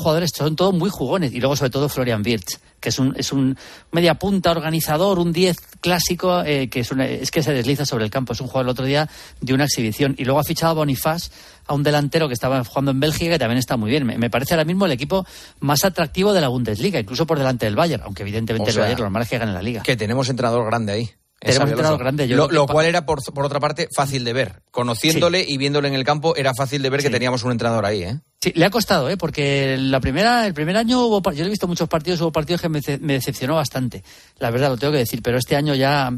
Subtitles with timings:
[0.00, 1.32] jugadores son todos muy jugones.
[1.32, 3.56] Y luego, sobre todo, Florian Wirtz, que es un, es un
[3.92, 8.10] media punta organizador, un 10 clásico, eh, que es, es que se desliza sobre el
[8.10, 8.32] campo.
[8.32, 9.08] Es un jugador el otro día
[9.40, 10.14] de una exhibición.
[10.18, 11.30] Y luego ha fichado a Bonifaz,
[11.66, 14.04] a un delantero que estaba jugando en Bélgica, que también está muy bien.
[14.06, 15.24] Me, parece ahora mismo el equipo
[15.60, 19.04] más atractivo de la Bundesliga, incluso por delante del Bayern, aunque evidentemente el Bayern lo
[19.04, 19.82] normal es que gane la liga.
[19.82, 21.10] Que tenemos entrenador grande ahí.
[21.40, 22.26] Tenemos entrenador grande.
[22.28, 24.62] lo, cual era, por, por, otra parte, fácil de ver.
[24.70, 28.02] Conociéndole y viéndole en el campo, era fácil de ver que teníamos un entrenador ahí,
[28.02, 28.20] ¿eh?
[28.42, 29.18] Sí, le ha costado, ¿eh?
[29.18, 32.70] porque la primera, el primer año hubo, yo he visto muchos partidos, hubo partidos que
[32.70, 34.02] me, decepcionó bastante,
[34.38, 36.10] la verdad lo tengo que decir, pero este año ya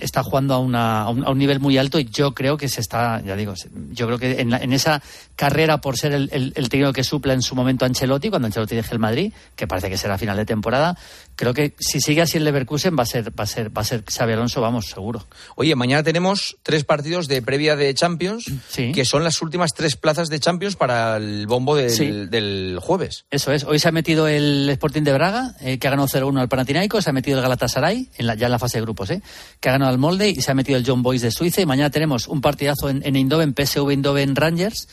[0.00, 3.20] está jugando a, una, a, un, nivel muy alto y yo creo que se está,
[3.20, 3.52] ya digo,
[3.90, 5.02] yo creo que en, en esa
[5.36, 8.74] carrera por ser el, el, técnico que supla en su momento a Ancelotti, cuando Ancelotti
[8.74, 10.96] deje el Madrid, que parece que será final de temporada,
[11.36, 13.84] creo que si sigue así el Leverkusen va a ser, va a ser, va a
[13.84, 15.26] ser Xabi Alonso, vamos, seguro.
[15.54, 20.28] Oye, mañana tenemos tres partidos de previa de Champions, que son las últimas tres plazas
[20.28, 23.24] de Champions para el bombo del, jueves.
[23.30, 23.64] Eso es.
[23.64, 27.04] Hoy se ha metido el Sporting de Braga, eh, que ha ganado 0-1 al Panathinaikos,
[27.04, 29.22] se ha metido el Galatasaray, en ya en la fase de grupos, eh,
[29.60, 31.60] que ha ganado al Molde y se ha metido el John Boys de Suiza.
[31.60, 34.88] Y mañana tenemos un partidazo en, en Eindhoven, PSV Eindhoven Rangers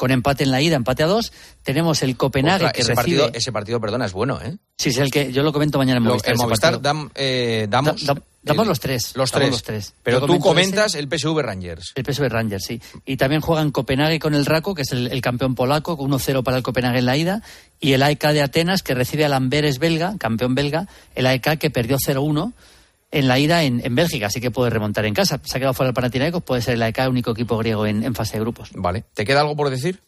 [0.00, 1.30] con empate en la ida, empate a dos.
[1.62, 3.18] Tenemos el Copenhague que ese recibe...
[3.18, 4.56] Partido, ese partido, perdona, es bueno, ¿eh?
[4.78, 6.32] Sí, es el que yo lo comento mañana en Movistar.
[6.32, 6.80] en Movistar
[7.16, 8.06] eh, damos...
[8.40, 9.14] damos los tres.
[9.14, 9.50] Los tres.
[9.50, 9.92] Los tres.
[10.02, 11.92] Pero tú comentas el PSV Rangers.
[11.96, 12.80] El PSV Rangers, sí.
[13.04, 16.56] Y también juegan Copenhague con el Raco, que es el, campeón polaco, con 1-0 para
[16.56, 17.42] el Copenhague en la ida.
[17.78, 20.88] Y el AEK de Atenas, que recibe al Amberes belga, campeón belga.
[21.14, 22.54] El AEK que perdió 0-1
[23.10, 25.40] en la ida en, Bélgica, así que puede remontar en casa.
[25.44, 28.04] Se ha quedado fuera el Panathinaikos, puede ser el AEK el único equipo griego en,
[28.04, 28.70] en fase de grupos.
[28.74, 29.04] Vale.
[29.14, 30.00] ¿Te queda algo por decir?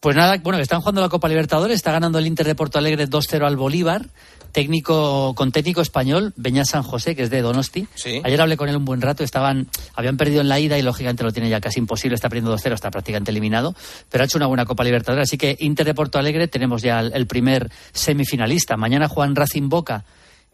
[0.00, 2.78] Pues nada, bueno, que están jugando la Copa Libertadores, está ganando el Inter de Porto
[2.78, 4.06] Alegre 2-0 al Bolívar,
[4.50, 7.86] técnico con técnico español, Beñá San José, que es de Donosti.
[8.24, 11.22] Ayer hablé con él un buen rato, estaban habían perdido en la ida y lógicamente
[11.22, 13.74] lo tiene ya casi imposible, está perdiendo 2-0, está prácticamente eliminado,
[14.08, 17.00] pero ha hecho una buena Copa Libertadores, así que Inter de Porto Alegre tenemos ya
[17.00, 18.78] el, primer semifinalista.
[18.78, 20.06] Mañana juegan Racing Boca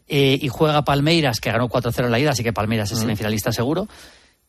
[0.07, 3.51] eh, y juega Palmeiras, que ganó 4-0 en la ida, así que Palmeiras es semifinalista
[3.51, 3.87] seguro.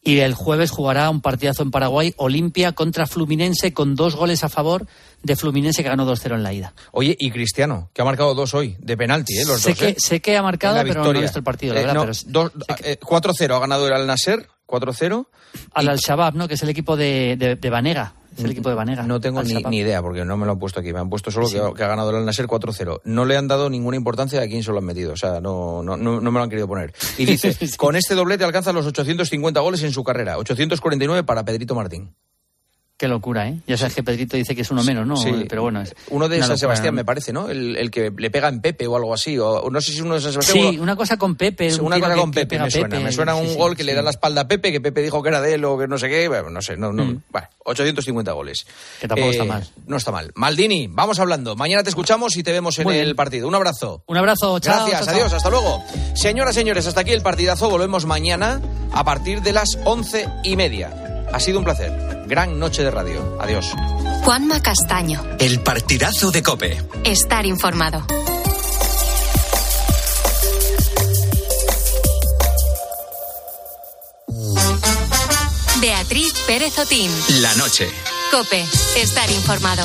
[0.00, 4.48] Y el jueves jugará un partidazo en Paraguay, Olimpia contra Fluminense, con dos goles a
[4.48, 4.86] favor
[5.24, 6.72] de Fluminense que ganó 2-0 en la ida.
[6.92, 9.44] Oye, y Cristiano, que ha marcado dos hoy, de penalti, ¿eh?
[9.44, 9.96] Los sé que, ¿eh?
[9.98, 12.06] Sé que ha marcado, pero no he visto el partido, la eh, verdad.
[12.06, 15.26] 4-0 ha ganado el Al Nasser, 4-0.
[15.74, 16.46] Al Al-Shabaab, ¿no?
[16.46, 19.02] Que es el equipo de, de, de Vanega es el equipo de Vanega.
[19.02, 20.92] No tengo ni, idea, porque no me lo han puesto aquí.
[20.92, 23.02] Me han puesto solo que, ha ganado el Al-Nasser 4-0.
[23.04, 25.12] No le han dado ninguna importancia a quién se lo han metido.
[25.12, 26.94] O sea, no, no, no, me lo han querido poner.
[27.16, 30.38] Y dice, con este doblete alcanza los 850 goles en su carrera.
[30.38, 32.14] 849 para Pedrito Martín.
[32.98, 33.60] Qué locura, ¿eh?
[33.64, 35.16] Ya sabes que Pedrito dice que es uno menos, ¿no?
[35.16, 35.46] Sí.
[35.48, 37.48] Pero bueno, es uno de San Sebastián, me parece, ¿no?
[37.48, 39.38] El, que le pega en Pepe o algo así.
[39.38, 40.72] O no sé si es uno de San Sebastián.
[40.72, 41.72] Sí, una cosa con Pepe.
[41.80, 42.98] una cosa con Pepe, me suena.
[42.98, 45.28] me suena un gol que le da la espalda a Pepe, que Pepe dijo que
[45.28, 46.26] era de él o que no sé qué.
[46.26, 47.04] Bueno, no sé, no, no.
[47.04, 47.22] Mm.
[47.30, 48.66] Bueno, 850 goles.
[49.00, 49.68] Que tampoco está eh, mal.
[49.86, 50.32] No está mal.
[50.34, 51.54] Maldini, vamos hablando.
[51.54, 53.46] Mañana te escuchamos y te vemos en el partido.
[53.46, 54.02] Un abrazo.
[54.08, 54.88] Un abrazo, chao.
[54.88, 55.84] Gracias, adiós, hasta luego.
[56.16, 57.70] Señoras, señores, hasta aquí el partidazo.
[57.70, 58.60] Volvemos mañana
[58.92, 61.07] a partir de las once y media.
[61.32, 61.92] Ha sido un placer.
[62.26, 63.38] Gran noche de radio.
[63.40, 63.72] Adiós.
[64.24, 65.22] Juanma Castaño.
[65.38, 66.82] El partidazo de Cope.
[67.04, 68.04] Estar informado.
[75.80, 77.10] Beatriz Pérez Otín.
[77.40, 77.88] La noche.
[78.30, 78.64] Cope.
[78.96, 79.84] Estar informado.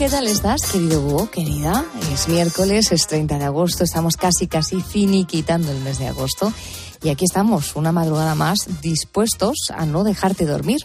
[0.00, 1.84] ¿Qué tal estás, querido Hugo, querida?
[2.10, 6.54] Es miércoles, es 30 de agosto, estamos casi, casi finiquitando el mes de agosto.
[7.02, 10.78] Y aquí estamos, una madrugada más, dispuestos a no dejarte dormir.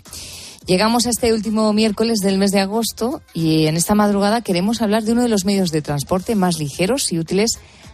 [0.66, 5.04] Llegamos a este último miércoles del mes de agosto y en esta madrugada queremos hablar
[5.04, 7.52] de uno de los medios de transporte más ligeros y útiles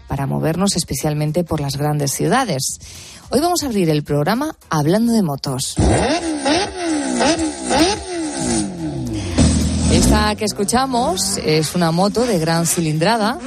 [0.07, 2.79] para movernos especialmente por las grandes ciudades.
[3.29, 5.75] Hoy vamos a abrir el programa hablando de motos.
[10.11, 13.39] Esta que escuchamos es una moto de gran cilindrada,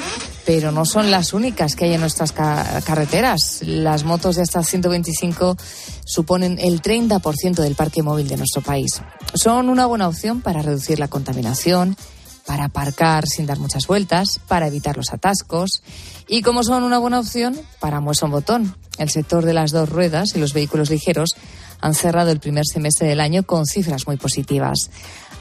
[0.46, 3.60] pero no son las únicas que hay en nuestras carreteras.
[3.66, 5.58] Las motos de hasta 125
[6.06, 9.02] suponen el 30% del parque móvil de nuestro país.
[9.34, 11.98] Son una buena opción para reducir la contaminación,
[12.46, 15.82] para aparcar sin dar muchas vueltas, para evitar los atascos
[16.28, 18.74] y como son una buena opción para muestra un botón.
[18.96, 21.36] El sector de las dos ruedas y los vehículos ligeros
[21.82, 24.88] han cerrado el primer semestre del año con cifras muy positivas.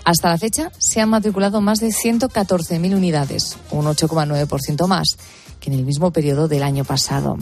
[0.03, 5.17] Hasta la fecha se han matriculado más de 114.000 unidades, un 8,9% más
[5.59, 7.37] que en el mismo periodo del año pasado.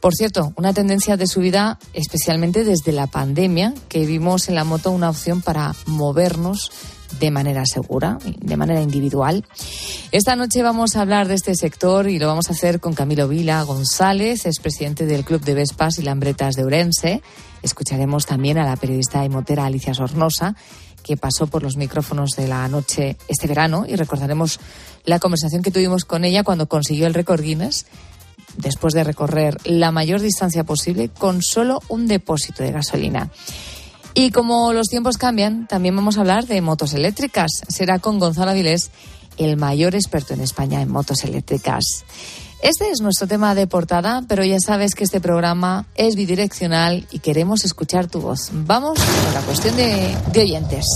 [0.00, 4.90] Por cierto, una tendencia de subida especialmente desde la pandemia, que vimos en la moto
[4.90, 6.70] una opción para movernos
[7.20, 9.46] de manera segura, de manera individual.
[10.12, 13.28] Esta noche vamos a hablar de este sector y lo vamos a hacer con Camilo
[13.28, 17.22] Vila González, es presidente del Club de Vespas y Lambretas de Urense.
[17.62, 20.54] Escucharemos también a la periodista y motera Alicia Sornosa,
[21.04, 24.58] que pasó por los micrófonos de la noche este verano y recordaremos
[25.04, 27.86] la conversación que tuvimos con ella cuando consiguió el récord Guinness
[28.56, 33.30] después de recorrer la mayor distancia posible con solo un depósito de gasolina.
[34.14, 37.50] Y como los tiempos cambian, también vamos a hablar de motos eléctricas.
[37.68, 38.90] Será con Gonzalo Avilés,
[39.38, 42.04] el mayor experto en España en motos eléctricas.
[42.62, 47.18] Este es nuestro tema de portada, pero ya sabes que este programa es bidireccional y
[47.18, 48.50] queremos escuchar tu voz.
[48.52, 50.86] Vamos a la cuestión de, oyentes.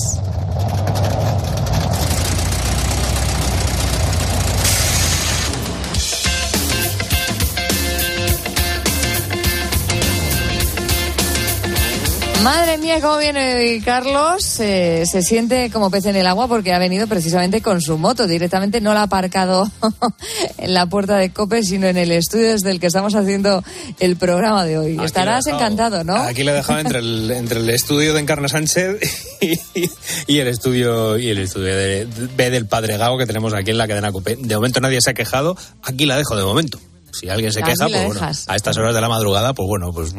[12.43, 14.61] Madre mía, cómo viene Carlos.
[14.61, 18.29] Eh, se siente como pez en el agua porque ha venido precisamente con su moto.
[18.29, 19.71] Directamente no la ha aparcado
[20.59, 23.65] en la puerta de Cope, sino en el estudio desde el que estamos haciendo
[23.99, 24.99] el programa de hoy.
[25.03, 26.15] Estarás encantado, ¿no?
[26.15, 28.99] Aquí le he dejado entre el, entre el estudio de Encarna Sánchez
[30.27, 32.07] y, el estudio y el estudio de,
[32.37, 34.37] B del Padre Gago que tenemos aquí en la cadena Cope.
[34.37, 35.57] De momento nadie se ha quejado.
[35.83, 36.79] Aquí la dejo de momento
[37.19, 40.15] si alguien se queja, pues bueno, a estas horas de la madrugada, pues bueno, pues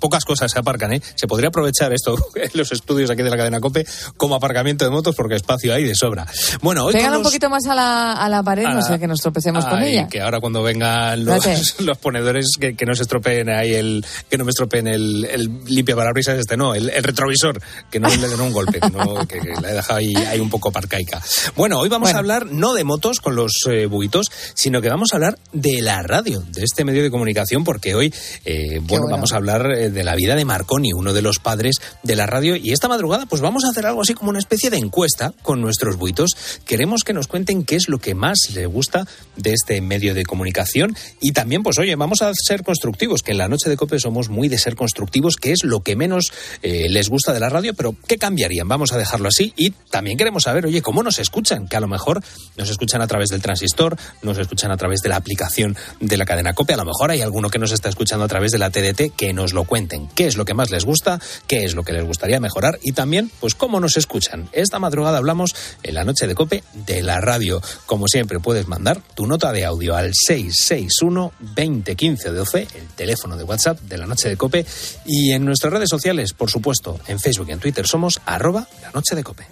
[0.00, 1.02] pocas cosas se aparcan, ¿eh?
[1.14, 3.86] Se podría aprovechar esto en los estudios aquí de la cadena COPE
[4.16, 6.26] como aparcamiento de motos porque espacio hay de sobra.
[6.62, 9.64] Bueno, hoy un poquito más a la, a la pared, no sé que nos tropecemos
[9.64, 10.08] con ella.
[10.08, 14.38] que ahora cuando vengan los, los ponedores que, que, no se estropeen ahí el, que
[14.38, 17.60] no me estropeen el, el limpia parabrisas este, no, el, retrovisor,
[17.90, 21.22] que no le den un golpe, que, la he dejado ahí, ahí, un poco parcaica.
[21.56, 25.12] Bueno, hoy vamos a hablar no de motos con los eh, buitos, sino que vamos
[25.12, 28.12] a hablar de la radio de este medio de comunicación porque hoy,
[28.44, 31.76] eh, bueno, vamos a hablar eh, de la vida de Marconi, uno de los padres
[32.02, 32.56] de la radio.
[32.56, 35.60] Y esta madrugada, pues vamos a hacer algo así como una especie de encuesta con
[35.60, 36.30] nuestros buitos.
[36.64, 39.06] Queremos que nos cuenten qué es lo que más les gusta
[39.36, 40.96] de este medio de comunicación.
[41.20, 44.28] Y también, pues oye, vamos a ser constructivos, que en la noche de COPE somos
[44.28, 46.32] muy de ser constructivos, que es lo que menos
[46.62, 48.68] eh, les gusta de la radio, pero ¿qué cambiarían?
[48.68, 49.52] Vamos a dejarlo así.
[49.56, 51.66] Y también queremos saber, oye, ¿cómo nos escuchan?
[51.68, 52.22] Que a lo mejor
[52.56, 56.23] nos escuchan a través del transistor, nos escuchan a través de la aplicación de la
[56.24, 56.74] cadena COPE.
[56.74, 59.32] A lo mejor hay alguno que nos está escuchando a través de la TDT que
[59.32, 60.08] nos lo cuenten.
[60.08, 61.20] ¿Qué es lo que más les gusta?
[61.46, 62.78] ¿Qué es lo que les gustaría mejorar?
[62.82, 64.48] Y también, pues, cómo nos escuchan.
[64.52, 67.60] Esta madrugada hablamos en la noche de COPE de la radio.
[67.86, 73.44] Como siempre, puedes mandar tu nota de audio al 661 2015 12, el teléfono de
[73.44, 74.66] WhatsApp de la noche de COPE.
[75.06, 78.90] Y en nuestras redes sociales, por supuesto, en Facebook y en Twitter somos arroba la
[78.92, 79.44] noche de COPE.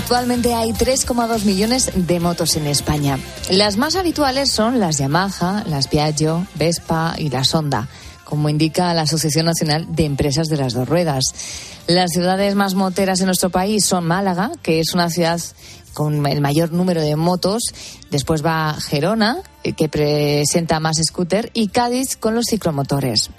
[0.00, 3.18] Actualmente hay 3,2 millones de motos en España.
[3.50, 7.86] Las más habituales son las Yamaha, las Piaggio, Vespa y la Honda,
[8.24, 11.24] como indica la Asociación Nacional de Empresas de las Dos Ruedas.
[11.86, 15.38] Las ciudades más moteras en nuestro país son Málaga, que es una ciudad
[15.92, 17.62] con el mayor número de motos.
[18.10, 23.30] Después va Gerona, que presenta más scooter, y Cádiz con los ciclomotores.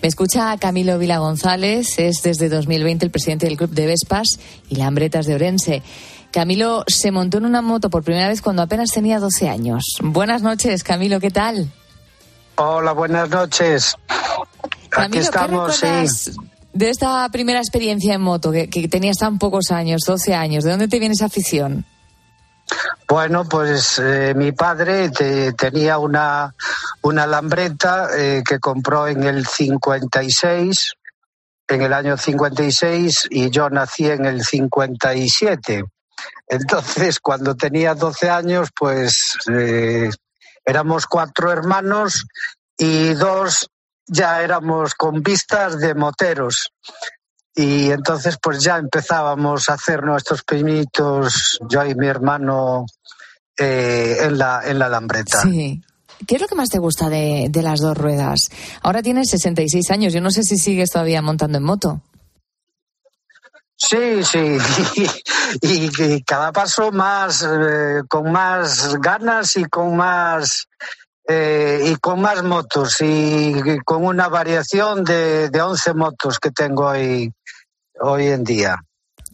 [0.00, 4.76] Me escucha Camilo Vila González, es desde 2020 el presidente del Club de Vespas y
[4.76, 5.82] Lambretas de Orense.
[6.30, 9.82] Camilo se montó en una moto por primera vez cuando apenas tenía 12 años.
[10.00, 11.72] Buenas noches, Camilo, ¿qué tal?
[12.54, 13.96] Hola, buenas noches.
[14.96, 16.32] Aquí estamos, sí.
[16.72, 20.70] De esta primera experiencia en moto, que, que tenías tan pocos años, 12 años, ¿de
[20.70, 21.84] dónde te viene esa afición?
[23.08, 25.10] Bueno, pues eh, mi padre
[25.56, 26.54] tenía una,
[27.02, 30.94] una lambreta eh, que compró en el 56,
[31.68, 35.84] en el año 56, y yo nací en el 57.
[36.48, 40.10] Entonces, cuando tenía 12 años, pues eh,
[40.64, 42.26] éramos cuatro hermanos
[42.76, 43.70] y dos
[44.06, 46.72] ya éramos con vistas de moteros
[47.58, 52.86] y entonces pues ya empezábamos a hacer nuestros pinitos, yo y mi hermano,
[53.58, 55.42] eh, en, la, en la lambreta.
[55.42, 55.82] Sí.
[56.26, 58.48] ¿Qué es lo que más te gusta de, las dos ruedas?
[58.82, 62.02] Ahora tienes 66 años, yo no sé si sigues todavía montando en moto.
[63.76, 64.58] Sí, sí,
[65.62, 70.66] y, cada paso más, eh, con más ganas y con más
[71.28, 76.86] eh, y con más motos y, con una variación de, de 11 motos que tengo
[76.86, 77.32] hoy,
[78.00, 78.76] hoy en día.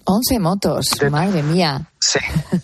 [0.05, 1.91] 11 motos, madre mía.
[1.99, 2.19] Sí.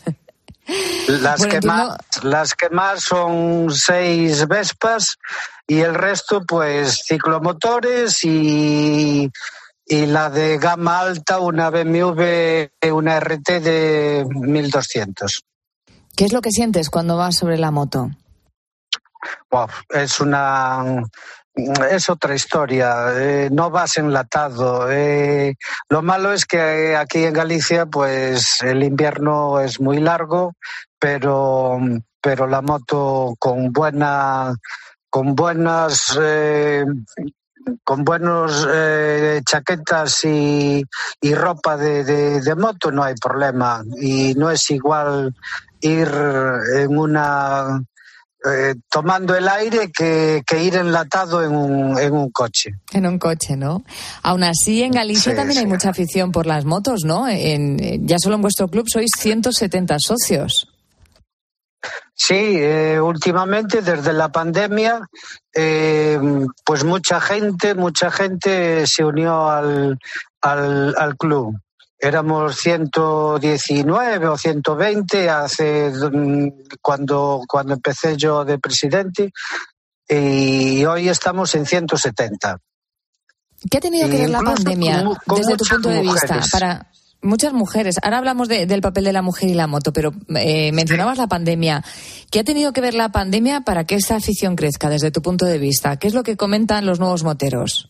[1.18, 5.18] Las, que más, las que más son seis Vespas
[5.66, 9.30] y el resto pues ciclomotores y,
[9.86, 15.44] y la de gama alta una BMW, una RT de 1200.
[16.16, 18.10] ¿Qué es lo que sientes cuando vas sobre la moto?
[19.90, 21.02] es una
[21.90, 24.90] es otra historia, eh, no vas enlatado.
[24.90, 25.56] Eh,
[25.88, 30.54] lo malo es que aquí en Galicia, pues el invierno es muy largo,
[30.98, 31.78] pero,
[32.20, 34.54] pero la moto con buena,
[35.08, 36.84] con buenas eh,
[37.84, 40.82] con buenos eh, chaquetas y,
[41.20, 45.34] y ropa de, de, moto no hay problema y no es igual
[45.80, 46.08] ir
[46.76, 47.82] en una
[48.44, 52.70] eh, tomando el aire que, que, ir enlatado en un, en un coche.
[52.92, 53.84] En un coche, ¿no?
[54.22, 57.28] Aún así, en Galicia también hay mucha afición por las motos, ¿no?
[57.28, 60.68] En, ya solo en vuestro club sois 170 socios.
[62.14, 65.08] Sí, eh, últimamente desde la pandemia,
[65.54, 66.18] eh,
[66.64, 69.98] pues mucha gente, mucha gente se unió al,
[70.40, 71.58] al, al club.
[72.00, 76.48] Éramos 119 o 120 hace mm,
[76.80, 79.32] cuando, cuando empecé yo de presidente
[80.08, 82.58] y hoy estamos en 170.
[83.70, 86.90] ¿Qué ha tenido que ver la pandemia desde tu punto de vista para,
[87.22, 87.96] muchas mujeres.
[88.02, 91.84] Ahora hablamos del papel de la mujer y la moto, pero eh, mencionabas la pandemia.
[92.30, 95.44] ¿Qué ha tenido que ver la pandemia para que esta afición crezca desde tu punto
[95.44, 95.96] de vista?
[95.96, 97.89] ¿Qué es lo que comentan los nuevos moteros?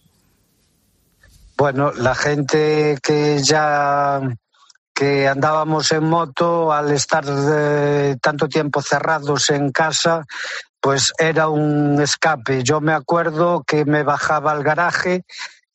[1.60, 4.18] Bueno, la gente que ya
[4.94, 7.22] que andábamos en moto al estar
[8.18, 10.24] tanto tiempo cerrados en casa,
[10.80, 12.62] pues era un escape.
[12.62, 15.26] Yo me acuerdo que me bajaba al garaje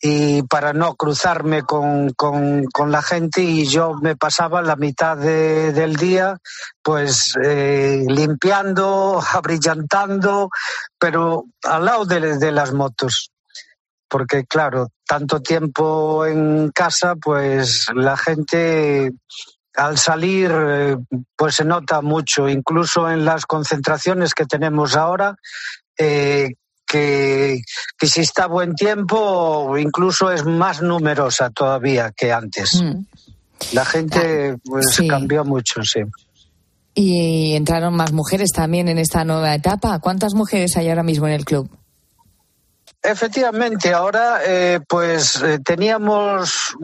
[0.02, 5.98] y para no cruzarme con, con, la gente y yo me pasaba la mitad del
[5.98, 6.40] día
[6.82, 10.50] pues eh, limpiando, abrillantando,
[10.98, 13.30] pero al lado de las motos
[14.16, 19.12] porque claro, tanto tiempo en casa, pues la gente
[19.76, 20.96] al salir eh,
[21.36, 25.36] pues se nota mucho, incluso en las concentraciones que tenemos ahora,
[25.98, 26.54] eh,
[26.88, 27.60] que,
[28.02, 32.82] si está buen tiempo, incluso es más numerosa todavía que antes.
[32.82, 33.06] Mm.
[33.74, 36.00] La gente ah, pues cambió mucho, sí.
[36.94, 40.00] Y entraron más mujeres también en esta nueva etapa.
[40.00, 41.70] ¿Cuántas mujeres hay ahora mismo en el club?
[43.08, 46.76] Efectivamente, ahora eh, pues eh, teníamos,